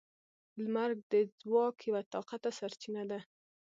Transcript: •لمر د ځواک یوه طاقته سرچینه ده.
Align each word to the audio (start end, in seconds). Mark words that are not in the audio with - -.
•لمر 0.63 0.89
د 1.11 1.13
ځواک 1.41 1.75
یوه 1.89 2.01
طاقته 2.13 2.49
سرچینه 2.59 3.03
ده. 3.09 3.19